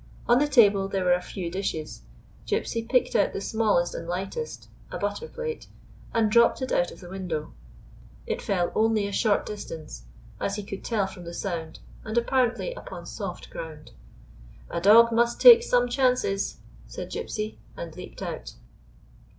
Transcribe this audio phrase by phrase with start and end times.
[0.27, 2.01] On the table there were a few dishes.
[2.47, 5.67] Gypsy picked out the smallest and lightest— a butter plate—
[6.15, 7.53] and dropped it out of the window.
[8.25, 10.05] It fell only a short distance,
[10.39, 13.91] as he could tell from the sound, and apparently upon soft ground.
[14.71, 16.57] "A dog must take some chances!"
[16.87, 18.55] said Gypsy, and leaped out.